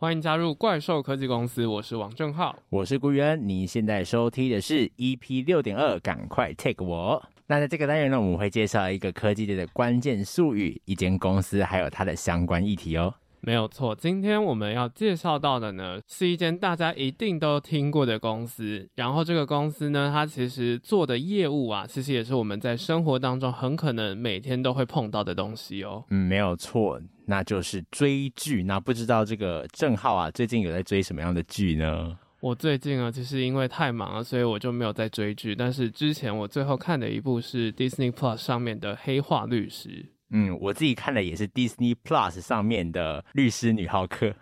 [0.00, 3.48] 欢迎加入怪兽科技公司，我是王正浩，我是顾源。
[3.48, 7.20] 你现在收听的是 EP 六点二，赶快 take 我。
[7.48, 13.12] 那在这个单元呢，我们会介绍一个科技界的关键术语，一间公司，还有它的相关议题哦。
[13.40, 18.88] 没有错，今天我们要介绍到的呢，是一间大家一定都听过的公司。
[18.96, 26.04] 然后这个公司呢，它其实做的业务啊，其实也是我们在生活当中很可能每天都会碰到的东西哦。
[26.10, 27.00] 嗯，没有错。
[27.26, 32.18] 那就是追剧，那不知道这个郑浩啊，最近有在追什么样的剧呢？
[32.40, 35.54] 我最近啊，其实因为太忙了，所以我就没有在追剧。
[35.54, 39.88] 但是之前我最后看的一部是 Disney Plus 上面的《黑化律师》。
[40.30, 44.34] 嗯，我自己看的也是 Disney Plus 上面的《律师女浩克》。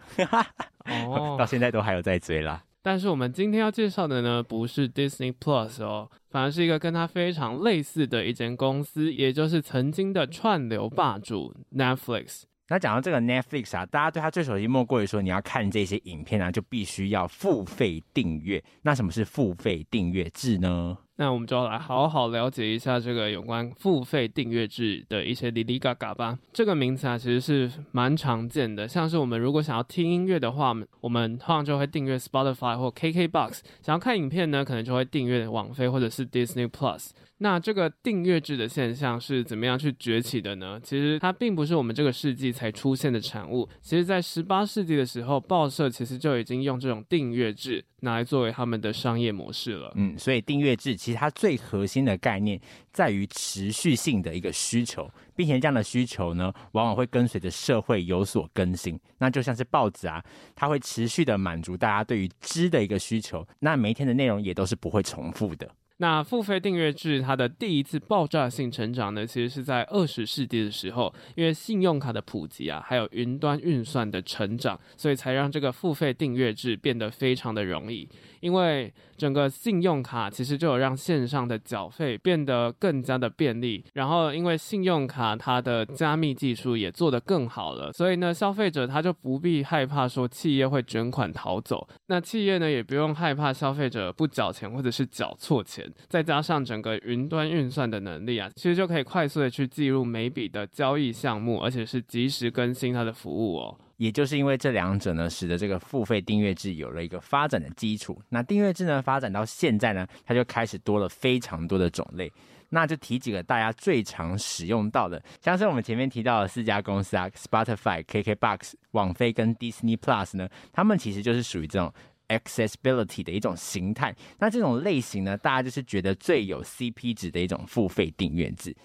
[0.87, 2.63] 哦， 到现在都还有在追啦。
[2.83, 12.43] 但是我们今天要介绍的呢，不是 Disney Plus 哦，反而是一个跟它非常类似的一间公司，也就是曾经的串流霸主 Netflix。
[12.69, 18.63] 那讲到这个 Netflix 啊，大家对它最熟悉莫过于说，你要看这些影片啊，就必须要付费订阅。
[18.83, 20.97] 那什么是付费订阅制呢？
[21.19, 26.39] 那我们就要来好好了解一下这个有关付费订阅制的一些哩哩嘎嘎吧。
[26.53, 28.87] 这个名词啊，其实是蛮常见的。
[28.87, 37.11] 像是我们如果想要听音乐的话，我们通常就会订阅 Spotify 或 KKBox；想要看影片呢，可能就会订阅网飞或者是 Disney Plus。
[37.39, 40.81] 那这个订阅制的现象是怎么样去崛起的呢？
[40.83, 43.69] 其实它并不是我们这个世纪才出现的产物。
[43.83, 49.93] 其实，在十八世纪的时候，报社其实就已经用这种订阅制拿来作为他们的商业模式了。
[49.97, 50.97] 嗯，所以订阅制。
[50.97, 52.61] 其实它最核心的概念
[52.93, 58.99] 在于持续性的一个需求，并且这样的需求呢，往往会跟随着社会有所更新。
[59.19, 60.23] 那就像是报纸啊，
[60.55, 65.69] 它会持续的满足大家对于知的一个需求，那每一天的内容也都是不会重复的。
[65.99, 78.07] 那付费订阅制它的第一次爆炸性成长呢，其实是在二十世纪的时候，因为信用卡的普及啊，还有云端运算的成长，所以才让这个付费订阅制变得非常的容易。
[78.41, 103.79] 因为整个信用卡其实就有让线上的缴费变得更加的便利，然后因为信用卡它的加密技术也做得更好了，所以呢，消费者他就不必害怕说企业会卷款逃走，那企业呢也不用害怕消费者不缴钱或者是缴错钱，再加上整个云端运算的能力啊，其实就可以快速的去记录每笔的交易项目，而且是及时更新它的服务哦。
[103.97, 108.21] 也就是因为这两者呢，使得这个付费订阅制有了一个发展的基础。
[108.29, 112.31] 那订阅制呢，发展到现在呢，它就开始多了非常多的种类。
[112.69, 121.91] 那就提几个大家最常使用到的，像是我们前面提到的四家公司啊，Spotify、KKBox、网飞跟 Disney Plus 呢，他们其实就是属于这种
[122.29, 124.15] accessibility 的一种形态。
[124.41, 128.77] 那这种类型呢，大家就是觉得最有 CP 值的一种付费订阅制。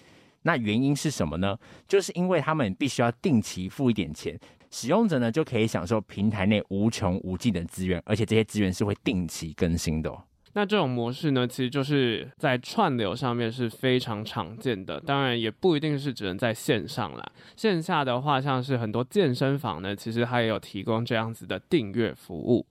[0.42, 1.58] 那原因是什么呢？
[1.88, 4.38] 就是因为他们必须要定期付一点钱。
[4.72, 10.24] 使用者呢，就可以享受平台内无穷无尽的资源，而且这些资源是会定期更新的哦。
[10.54, 17.32] 那这种模式呢，其实就是在串流上面是非常常见的，当然也不一定是只能在线上啦。
[17.56, 22.66] 线下的话，像是很多健身房呢，其实它也有提供这样子的订阅服务。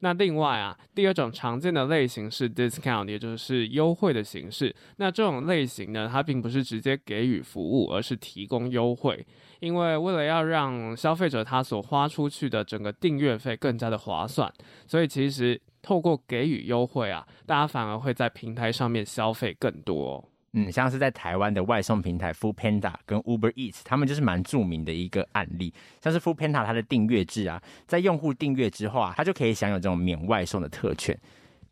[0.00, 4.74] 那另外啊，第二种常见的类型是 discount，也就是优惠的形式。
[4.96, 9.26] 那这种类型呢，它并不是直接给予服务，而是提供优惠。
[9.60, 14.52] 因为为了要让消费者他所花出去的整个订阅费更加的划算，
[14.86, 20.28] 所以其实透过给予优惠啊，大家反而会在平台上面消费更多。
[20.58, 25.70] 嗯，像是在台湾的外送平台 Foodpanda 跟 Uber Eats，他们就是蛮著名的一个案例。
[26.02, 31.14] 像是 Foodpanda 它的订阅制啊，在用户订阅之后啊，他就可以享有这种免外送的特权，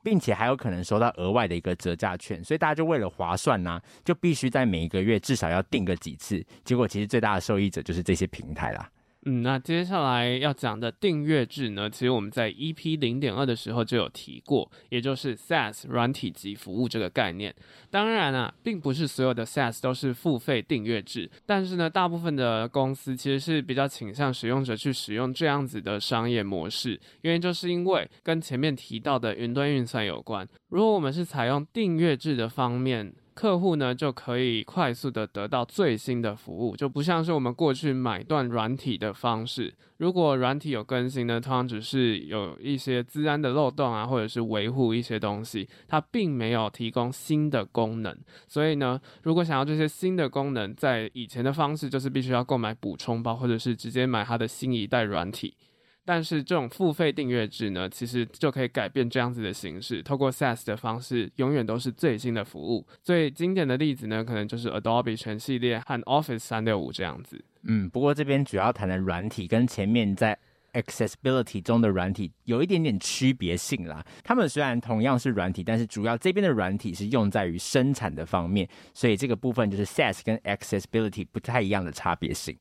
[0.03, 2.45] 并且还有可能收到额外的一个折价券。
[2.45, 6.45] 所以大家就为了划算呐、啊，就必须在每一个月至少要订个几次。
[6.63, 8.87] 结果其实最大的受益者就是这些平台啦。
[9.27, 17.55] 嗯，那接下来要讲的订阅制呢，其实我们在 EP 零点二的时候就有提过，也就是 SaaS 软体即服务这个概念。
[17.91, 30.47] 当然啊，并不是所有的 SaaS 都是付费订阅制，但是呢，大部分的公司其实是比较倾向使用者去使用这样子的商业模式，原因就是因为跟前面提到的云端运算有关。
[30.69, 39.75] 如果我们是采用订阅制的方面，客户呢就可以快速的得到最新的服务，就不像是我们过去买断软体的方式。
[39.97, 48.17] 如果软体有更新呢，通常只是有一些资安的漏洞啊，或者是维护一些东西，它并没有提供新的功能。
[48.47, 55.57] 所以呢，如果想要这些新的功能，在以前的方式就是必须要购买补充包，或者是直接买它的新一代软体。
[56.05, 62.87] 但是这种付费订阅制呢，其实就可以改变这样子的形式，透过 SaaS 的方式，永远都是最新的服务。
[63.03, 67.43] 最经典的例子呢，可能就是 Adobe 全系列和 Office 三六五这样子。
[67.63, 70.39] 嗯，不过这边主要谈的软体跟前面在
[70.75, 74.05] accessibility 中的软体有一点点区别性啦。
[74.23, 82.59] 他们虽然同样是软体，但是主要这边的软体是用在于生产的方面，所以这个部分就是 SaaS 跟 accessibility 不太一样的差别性。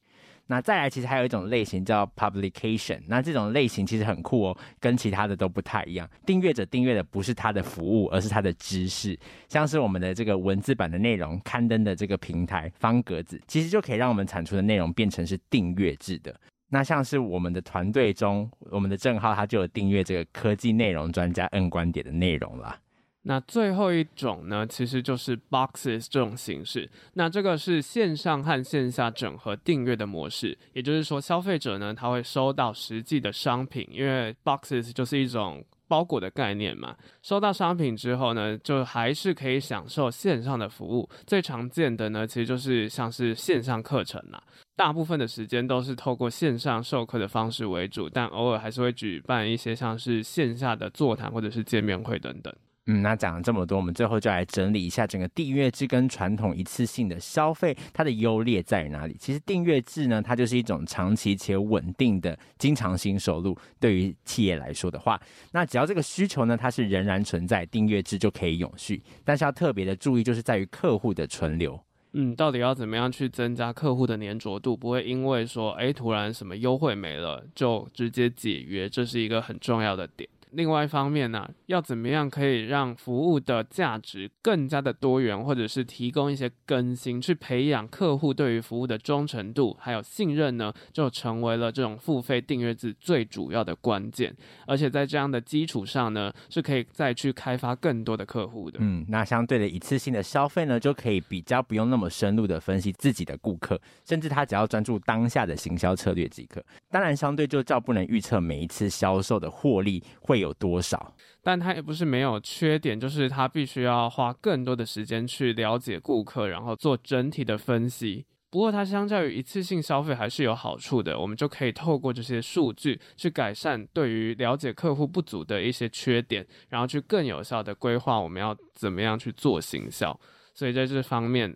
[0.47, 3.01] 那再来，其实还有一种类型叫 publication。
[3.07, 6.07] 那这种类型其实很酷哦，跟其他的都不太一样。
[6.25, 9.17] 订阅者订阅的不是他的服务，而是他的知识。
[9.47, 16.35] 像是我们的这个文字版的内容刊登的这个平台方格子，其实就可以让我们产出的内容变成是订阅制的。
[16.69, 22.77] 那像是我们的团队中，我们的正浩他就有订阅这个科技内容专家 N 观点的内容啦。
[23.25, 26.89] 那最后一种呢，其实就是 Boxes 这种形式。
[27.13, 36.95] 那这个是线上和线下整合订阅的模式，也就是说，消费者呢，他会收到实际的商品，因为 Boxes 就是一种包裹的概念嘛。
[37.21, 41.09] 收到商品之后呢，就还是可以享受线上的服务。
[41.25, 44.43] 最常见的呢，其实就是像是线上课程啦，
[44.75, 52.53] 大部分的时间都是透过线上授课的方式为主，但偶尔还是会举办一些像是线下的座谈或者是见面会等等。
[52.85, 59.15] 嗯，那讲了这么多，我们最后就来整理一下整个订阅制跟传统一次性的消费，它的优劣在于哪里？
[59.17, 63.57] 其实订阅制呢，它就是一种长期且稳定的经常性收入。
[63.79, 65.17] 对于企业来说的话，
[65.53, 69.01] 那只要这个需求呢，它是仍然存在，订阅制就可以永续。
[69.23, 71.79] 但是要特别的注意，就是在于客户的存留。
[72.11, 80.29] 嗯，到底要怎么样去增加客户的粘着度，不会因为说，哎，突然什么优惠没了，就直接解约，这是一个很重要的点。
[80.53, 90.71] 另外一方面呢，要怎么样可以让服务的价值更加的多元，或者是提供一些更新，去培养客户对于服务的忠诚度还有信任呢？
[90.91, 94.35] 就成为了这种付费订阅制最主要的关键。
[94.67, 98.77] 而且在这样的基础上呢，是可以再去开发更多的客户的。
[98.81, 106.63] 嗯，那相对的一次性的消费呢，就可以比较不用那么深入的分析自己的顾客，甚至他只要专注当下的行销策略即可。
[106.91, 118.25] 当然，相对就较不能预测每一次销售的获利会有多少，但它也不是没有缺点，就是它必须要花更多的时间去了解顾客，然后做整体的分析。
[118.51, 130.15] 不过它相较于一次性消费还是有好处的，我们就可以透过这些数据去改善对于了解客户不足的一些缺点，然后去更有效的规划我们要怎么样去做行销。
[130.53, 131.51] 所以在这方面，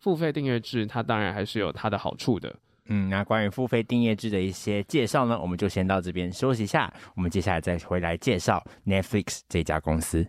[0.00, 2.52] 付费订阅制它当然还是有它的好处的。
[2.92, 6.92] 嗯，那关于付费订阅制的一些介绍呢，我们就先到这边休息一下。
[7.14, 10.26] 我们接下来再回来介绍 Netflix 这家公司。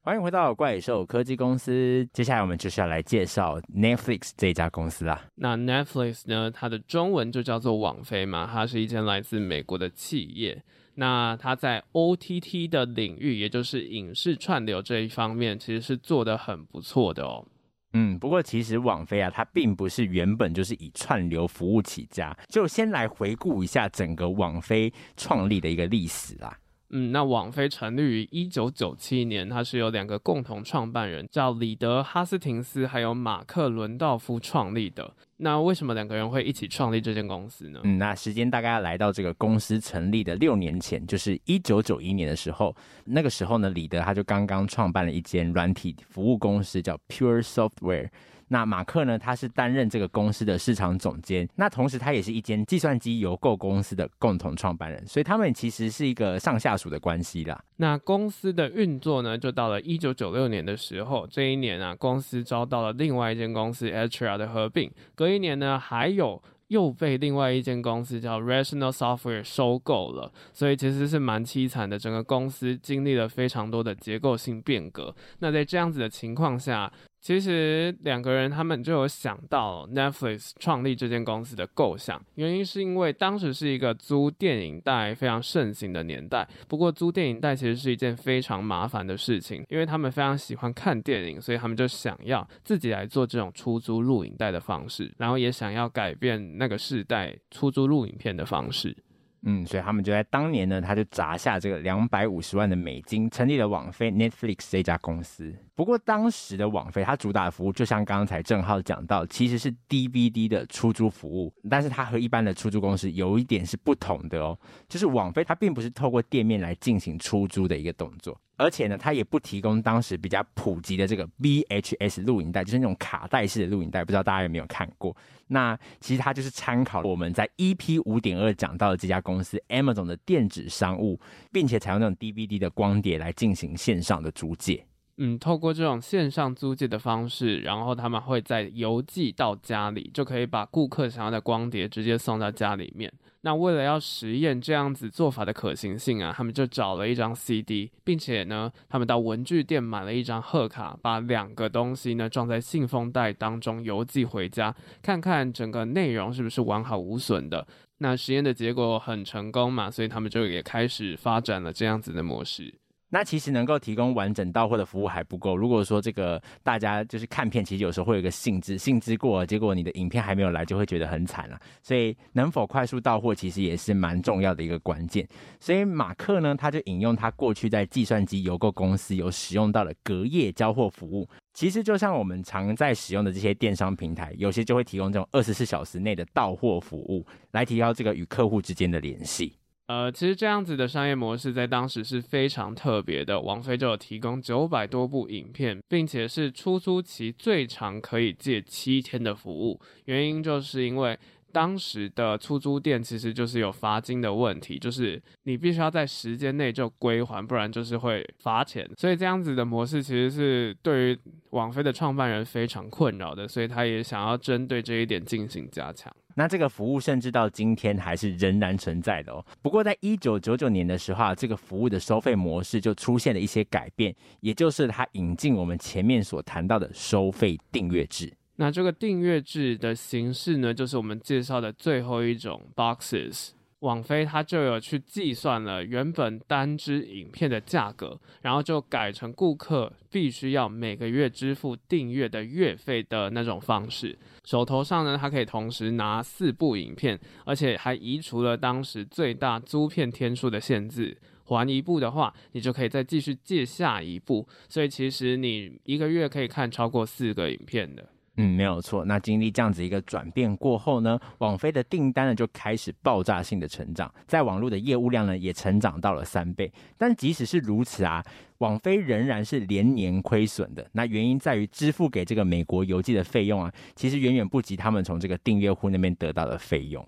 [0.00, 2.08] 欢迎回到怪兽科技公司。
[2.12, 5.24] 接下来我们就是要来介绍 Netflix 这家公司啦。
[5.34, 10.62] 那 Netflix 呢，它的中文就叫做网飞嘛，它是一间来自美国的企业。
[11.00, 17.46] 那它在 OTT 的领域，也就是影视串流这一方面，其实是做的很不错的哦。
[17.92, 22.36] 嗯，不过其实网飞啊，它并不是原本就是以串流服务起家。
[22.48, 26.58] 就先来回顾一下整个网飞创立的一个历史啦。
[26.90, 35.12] 嗯，那网飞成立于一九九七年，它是由两个共同创办人，叫李德哈斯廷斯还有马克伦道夫创立的。
[35.36, 37.80] 那为什么两个人会一起创立这间公司呢？
[37.84, 42.74] 嗯，那时间大概要来到这个公司成立的六年前，就是一九九一年的时候。
[43.04, 48.08] 那个时候呢，李德他就刚刚创办了一间软体服务公司，叫 Pure Software。
[48.48, 57.62] 那马克呢，他是担任这个公司的市场总监，那同时他也是一间计算机邮购公司的共同创办人，所以他们其实是一个上下属的关系啦。
[57.76, 66.42] 那公司的运作呢，就到了一九九六年的时候，这一年啊，公司遭到了另外一间公司 Atria 的合并，隔一年呢，还有。
[66.68, 71.98] 又被另外一间公司叫 Rational Software 收购了，所以其实是蛮凄惨的。
[71.98, 75.16] 整个公司经历了非常多的结构性变革。
[75.38, 86.48] 那在这样子的情况下，其实两个人他们就有想到 Netflix 创立这间公司的构想，原因是因为当时是一个租电影带非常盛行的年代。
[86.68, 98.96] 不过租电影带其实是一件非常麻烦的事情，因为他们非常喜欢看电影，所以他们就想要自己来做这种出租录影带的方式，然后也想要改变那个世代出租录影片的方式。
[99.42, 105.54] 嗯，所以他们就在当年呢，他就砸下这个两百五十万的美金，成立了网飞 Netflix 这家公司。
[105.76, 118.38] 不过当时的网飞，它主打的服务就像刚才郑浩讲到，其实是 DVD 的出租服务，但是它和一般的出租公司有一点是不同的哦，就是网飞它并不是透过店面来进行出租的一个动作。
[118.58, 125.16] 而且呢，它也不提供当时比较普及的这个 VHS 录影带，就是那种卡带式的录影带，不知道大家有没有看过？
[125.46, 131.18] 那其实它就是参考我们在 EP 五点二讲到的这家公司 Amazon 的电子商务，
[131.50, 134.84] 并且采用那种 DVD 的光碟来进行线上的租借。
[135.16, 143.12] 嗯，透过这种线上租借的方式，然后他们会再邮寄到家里，就可以把顾客想要的光碟直接送到家里面。
[143.42, 157.66] 那为了要实验这样子做法的可行性啊，他们就找了一张 CD，并且呢，他们到文具店买了一张贺卡，把两个东西呢装在信封袋当中邮寄回家，看看整个内容是不是完好无损的。
[157.98, 162.74] 那实验的结果很成功嘛，所以他们就也开始发展了这样子的模式。
[163.10, 165.56] 那其实能够提供完整到货的服务还不够。
[165.56, 171.58] 如果说这个大家就是看片，其实有时候会有一个兴致，兴致过了，结果你的影片还没有来，就会觉得很惨了。
[171.82, 175.26] 所以能否快速到货，其实也是蛮重要的一个关键。
[175.58, 181.26] 所以马克呢，他就引用他过去在计算机邮购公司有使用到的隔夜交货服务。
[181.54, 189.54] 其实就像我们常在使用的这些电商平台，有些就会提供这种二十四小时内的到货服务，来提高这个与客户之间的联系。
[189.88, 193.40] 呃，其实这样子的商业模式在当时是非常特别的。
[193.40, 199.80] 网飞就有提供九百多部影片，并且是出租期最长可以借七天的服务。
[200.04, 201.18] 原因就是因为
[201.52, 208.86] 当时的出租店其实就是有罚金的问题，就是你必须要在时间内就归还，不然就是会罚钱。
[208.98, 211.18] 所以这样子的模式其实是对于
[211.52, 216.14] 网飞的创办人非常困扰的，所以他也想要针对这一点进行加强。
[216.38, 219.44] 那这个服务甚至到今天还是仍然存在的哦。
[219.60, 228.32] 不过在一九九九年的时候啊，这个服务的收费模式就出现了一些改变，也就是它引进我们前面所谈到的收费订阅制。
[228.54, 233.48] 那这个订阅制的形式呢，就是我们介绍的最后一种 boxes。
[233.80, 244.18] 网飞它就有去计算了原本单支影片的价格，然后就改成顾客必须要每个月支付订阅的月费的那种方式。
[244.44, 251.16] 手头上呢，它可以同时拿四部影片，而且还移除了当时最大租片天数的限制。
[251.44, 254.46] 还一部的话，你就可以再继续借下一部。
[254.68, 258.06] 所以其实你一个月可以看超过四个影片的。
[258.40, 259.04] 嗯，没有错。
[259.04, 266.72] 那经历这样子一个转变过后呢，网飞的订单呢就开始爆炸性的成长，在网络的业务量呢也成长到了三倍。
[266.96, 268.24] 但即使是如此啊，
[268.58, 270.88] 网飞仍然是连年亏损的。
[270.92, 277.04] 那原因在于支付给这个美国邮寄的费用啊，其实远远不及他们从这个订阅户那边得到的费用。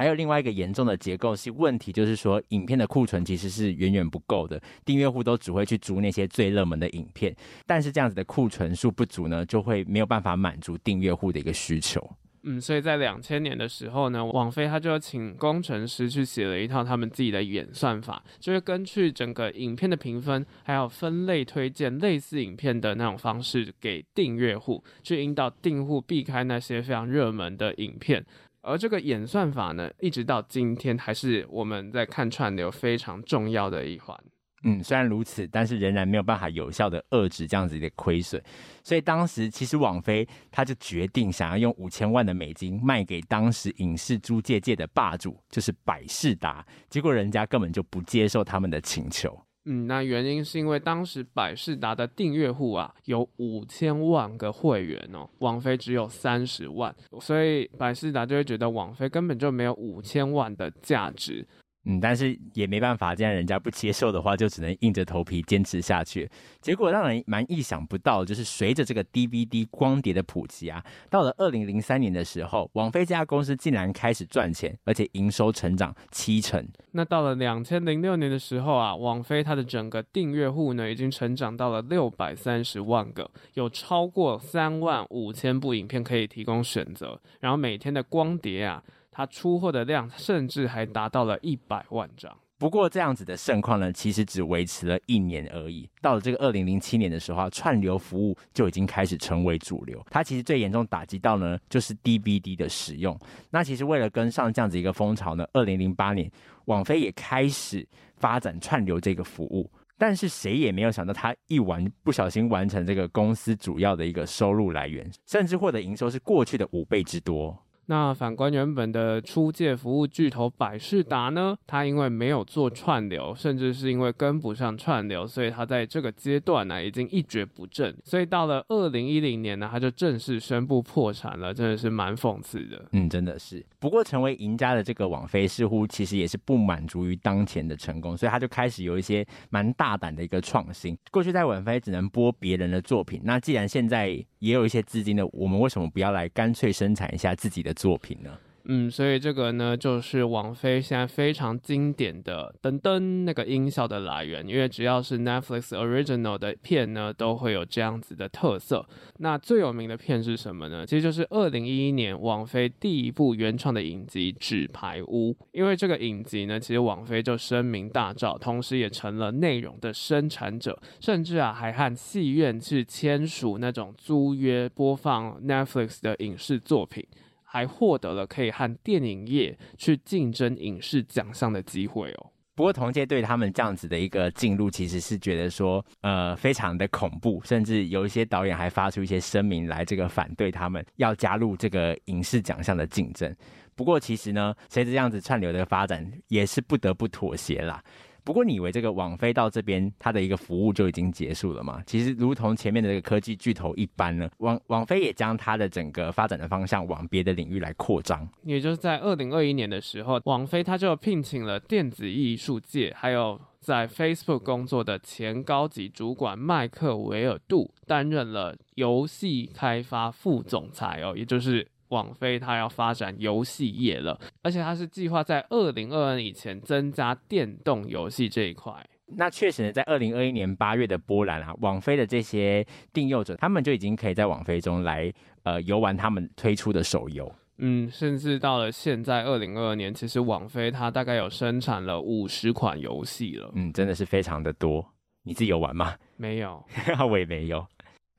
[0.00, 12.10] 还有另外一个严重的结构性问题，就是说影片的库存其实是远远不够的，订阅户都只会去租那些最热门的影片，但是这样子的库存数不足呢，就会没有办法满足订阅户的一个需求。
[12.44, 28.24] 嗯，所以在两千年的时候呢，网飞他就请工程师去写了一套他们自己的演算法，就是根据整个影片的评分，还有分类推荐类似影片的那种方式给订阅户，去引导订户避开那些非常热门的影片。
[28.62, 34.18] 而这个演算法呢，一直到今天还是我们在看串流非常重要的一环。
[34.62, 38.42] 嗯，虽然如此，但是仍然没有办法有效的遏制这样子的亏损。
[38.84, 46.62] 所以当时其实网飞他就决定想要用五千万的美金卖给当时影视租借界的霸主，就是百视达。
[46.90, 49.42] 结果人家根本就不接受他们的请求。
[49.72, 61.46] 嗯，那原因是因为当时百事达的订阅户啊有五千万个会员哦，网飞只有三十万，所以百事达就会觉得网飞根本就没有五千万的价值。
[61.86, 66.30] 嗯，但是也没办法，既然人家不接受的话，就只能硬着头皮坚持下去。
[66.60, 76.62] 结果让人蛮意想不到，就是随着这个 DVD 光碟的普及啊，到了二零零三年的时候，网飞这家公司竟然开始赚钱，而且营收成长七成。
[76.92, 88.82] 那到了两千零六年的时候啊，网飞它的整个订阅户呢，已经成长到了六百三十万个，有超过三万五千部影片可以提供选择，然后每天的光碟啊。
[89.10, 92.36] 它出货的量甚至还达到了一百万张。
[92.58, 95.88] 不过这样子的盛况呢，其实只维持了一年而已。
[96.02, 100.04] 到了这个二零零七年的时候，串流服务就已经开始成为主流。
[100.10, 103.18] 它其实最严重打击到呢，就是 DVD 的使用。
[103.48, 106.30] 那其实为了跟上这样子一个风潮呢，二零零八年
[106.66, 109.70] 网飞也开始发展串流这个服务。
[109.96, 117.58] 但是谁也没有想到，它一完不小心完成这个公司主要的一个收入来源，甚至获得营收是过去的五倍之多。
[117.90, 127.92] 那反观原本的出借服务巨头百视达呢，它因为没有做串流，甚至是因为跟不上串流，所以它在这个阶段呢已经一蹶不振。
[128.04, 132.80] 所以到了二零一零年呢，它就正式宣布破产了，真的是蛮讽刺的。
[132.92, 133.66] 嗯，真的是。
[133.80, 140.96] 不过成为赢家的这个网飞似乎其实也是不满足于当前的成功，所以他就开始有一些蛮大胆的一个创新。
[141.10, 148.36] 过去在网飞只能播别人的作品，那既然现在也有一些资金的，我们为什么不要来干脆生产一下自己的作品呢？
[148.72, 158.86] 嗯，所以这个呢，就是王菲现在非常经典的噔噔那个音效的来源，因为只要是 Netflix Original 的片呢，都会有这样子的特色。
[159.18, 160.86] 那最有名的片是什么呢？
[160.86, 177.04] 其实就是二零一一年王菲第一部原创的影集《纸牌屋》，因为这个影集呢，其实王菲就声名大噪，同时也成了内容的生产者，甚至啊还和戏院去签署那种租约播放 Netflix 的影视作品。
[177.52, 182.30] 还获得了可以和电影业去竞争影视奖项的机会哦。
[182.54, 193.34] 不过同届对他们这样子的一个进入，其实是觉得说，呃，非常的恐怖，甚至有一些导演还发出一些声明来这个反对他们要加入这个影视奖项的竞争。
[193.74, 197.82] 不过其实呢，随着这样子串流的发展，也是不得不妥协啦。
[198.24, 201.82] 不过，你以为这个网飞到这边，它的一个服务就已经结束了吗？
[201.86, 208.28] 其实，如同前面的这个科技巨头一般呢，网网飞也将它的整个发展的方向往别的领域来扩张。
[208.44, 221.66] 也就是在二零二一年的时候，网飞它就聘请了电子艺术界，还有在 Facebook 工作的前高级主管麦克维尔杜，担任了游戏开发副总裁哦，也就是。
[221.90, 228.74] 网飞它要发展游戏业了，而且它是计划在二零二二年以前增加电动游戏这一块。
[229.16, 237.32] 那确实呢，在二零二一年八月的波兰啊，网飞的这些订阅者，他们就已经可以在网飞中来呃游玩他们推出的手游。
[237.58, 243.50] 嗯，甚至到了现在二零二二年，其实网飞它大概有生产了五十款游戏了。
[243.54, 244.82] 嗯，真的是非常的多。
[245.22, 245.94] 你自己有玩吗？
[246.16, 246.64] 没有，
[247.10, 247.66] 我也没有。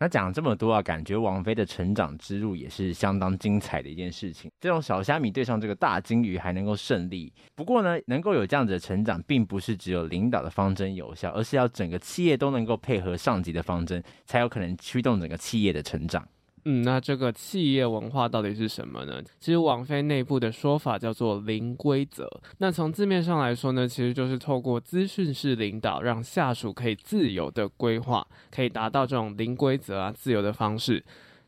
[0.01, 4.49] 那讲这么多啊，感觉王菲的成长之路也是相当精彩的一件事情。
[4.59, 16.27] 这种小虾米对上这个大金鱼还能够胜利，不过呢，能够有这样子的成长，并不是只有领导的方针有效，而是要整个企业都能够配合上级的方针，才有可能驱动整个企业的成长。
[16.65, 19.21] 嗯，那这个企业文化到底是什么呢？
[19.39, 22.29] 其实网飞内部的说法叫做零规则。
[22.59, 31.03] 那从字面上来说呢，其实就是透过资讯式领导，让下属可以自由的规划，可以达到这种零规则啊、自由的方式。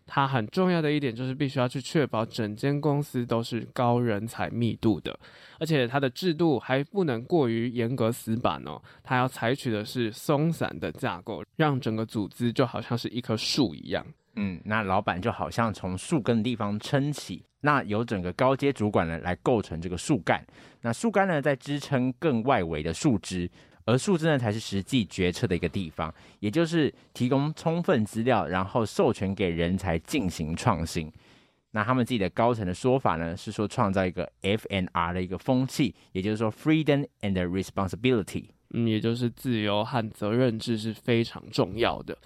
[0.05, 5.17] 它很重要的一点就是必须要去确保整间公司都是高人才密度的，
[5.59, 8.81] 而且它的制度还不能过于严格死板哦。
[9.01, 14.05] 它要采取的是松散的架构，让整个组织就好像是一棵树一样。
[14.35, 20.43] 嗯，那老板就好像从树根的地方撑起，那由整个高阶主管呢来构成这个树干，
[20.81, 23.49] 那树干呢在支撑更外围的树枝，
[23.85, 31.11] 而树枝呢才是实际决策的一个地方，也就是提供充分资料，然后授权给人才进行创新。
[31.75, 42.17] 那他们自己的高层的说法呢是说创造一个 FNR 的一个风气，也就是说 Freedom and Responsibility，嗯，也就是自由和责任制是非常重要的。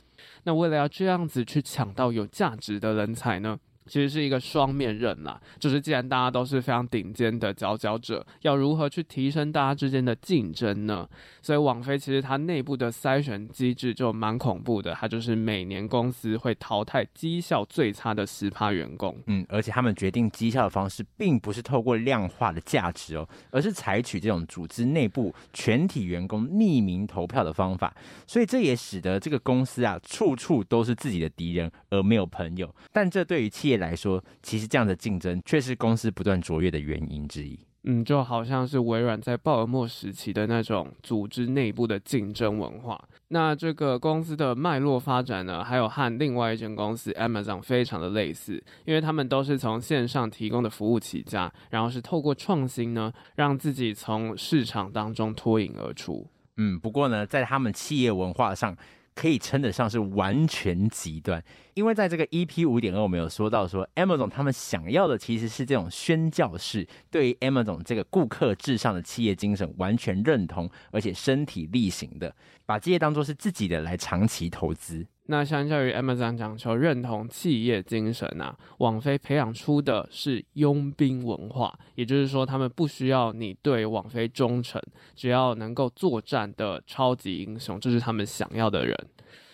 [0.43, 5.39] 那为了要这样子去抢到有价值的人才呢，其实是一个双面刃啦。
[5.59, 11.07] 就是既然大家都是非常顶尖的佼佼者，要如何去提升大家之间的竞争呢？
[11.41, 19.15] 所以网飞其实它内部的筛选机制就蛮恐怖的，它就是每年公司会淘汰绩效最差的十趴员工。
[19.27, 27.95] 嗯，而且他们决定绩效的方式并不是透过量化的价值哦，而是采取这种组织内部全体员工匿名投票的方法。
[28.25, 32.73] 所以这也使得这个公司啊，处处都是自己的敌人，而没有朋友。
[32.91, 37.59] 但这对于企业来说，其实这样的竞争却是公司不断卓越的原因之一。
[37.89, 43.01] 嗯，就好像是微软在鲍尔默时期的那种组织内部的竞争文化。
[43.29, 56.27] 那这个公司的脉络发展呢，还有和另外一间公司 Amazon 非常的类似，因为他们都是从线上提供的服务起家，然后是透过创新呢，让自己从市场当中脱颖而出。
[56.57, 58.75] 嗯，不过呢，在他们企业文化上，
[59.17, 72.35] 可以称得上是完全极端，因为在这个 EP 五点二，我们有说到说，Amazon 他们想要的其实是这种宣教式，对于 Amazon 这个顾客至上的企业精神完全认同，而且身体力行的，
[72.67, 75.07] 把这些当做是自己的来长期投资。
[75.29, 84.81] 那相较于 Amazon 讲求认同企业精神啊，网飞培养出的是佣兵文化，也就是说，他们不需要你对网飞忠诚，
[85.15, 88.97] 只要能够作战的超级英雄，这、就是他们想要的人。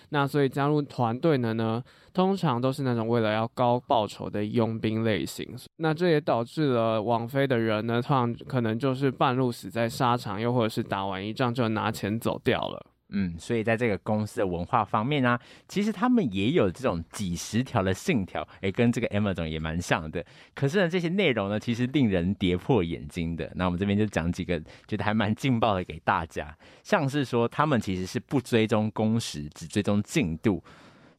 [0.09, 1.83] 那所以加入团队的呢，
[2.13, 5.57] 通常都是那种为了要高报酬的佣兵类型。
[5.77, 12.85] 那这也导致了网飞的人呢，通常可能就是半路死在沙场，又或者是打完一仗就拿钱走掉了。
[13.13, 20.25] 嗯，所以在这个公司的文化方面呢、其实他们也有这种几十条的信条，哎，跟这个 Amazon 也蛮像的。
[20.55, 23.51] 可是呢，这些内容呢，其实令人跌破眼睛的。
[23.55, 30.63] 那我们这边就讲几个觉得还蛮劲爆的给大家，像是说他们其实是不追踪工时，只追踪进度，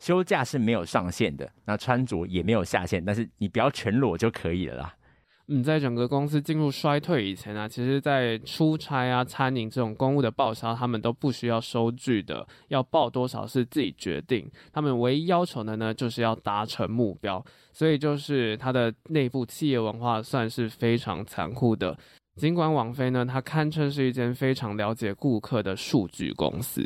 [0.00, 4.94] 休假是没有上限的，那穿着也没有下限，但是你不要全裸就可以了啦。
[5.48, 14.50] 嗯，在整个公司进入衰退以前啊，其实，在出差啊、餐饮这种公务的报销，他们都不需要收据的，要报多少是自己决定。
[14.72, 17.44] 他们唯一要求的呢，就是要达成目标。
[17.74, 21.94] 所以，就是他的内部企业文化算是非常残酷的。
[22.36, 26.82] 尽管网飞呢，它堪称是一间非常了解顾客的数据公司。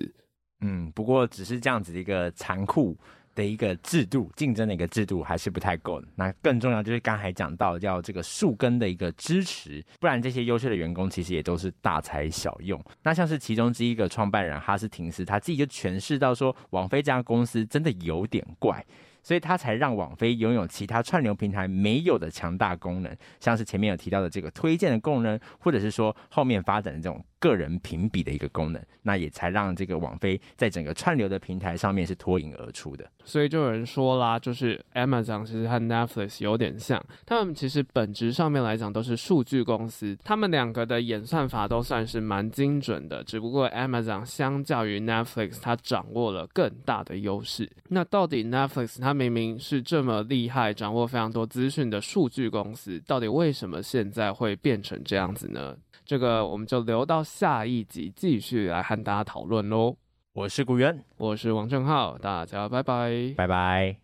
[0.62, 2.98] 嗯，不过只是这样子一个残酷。
[3.38, 6.08] 的一个制度，竞争的一个制度还是不太够的。
[6.16, 12.82] 那更重要就是刚才讲到要这个树根的一个支持，不然这些优秀的员工其实也都是大材小用。
[13.04, 18.84] 那像是其中之一个创办人哈斯廷斯，他自己就诠释到说，网飞这家公司真的有点怪。
[19.20, 33.08] 所以他才让网飞拥有其他串流平台没有的强大功能，像是前面有提到的这个推荐的功能，或者是说后面发展的这种个人评比的一个功能，那也才让这个网飞在整个串流的平台上面是脱颖而出的。
[33.24, 47.70] 所以就有人说啦，就是 Amazon 其实和 Netflix 有点像，他们其实本质上面来讲都是数据公司，他们两个的演算法都算是蛮精准的，只不过 Amazon 相较于 Netflix，它掌握了更大的优势。
[47.88, 55.76] 那到底 Netflix 它明明是这么厉害，掌握非常多资讯的数据公司，到底为什么现在会变成这样子呢？
[56.08, 59.94] 这个我们就留到下一集继续来和大家讨论喽。
[60.32, 63.98] 我是古元，我是王正浩，大家拜拜，拜拜。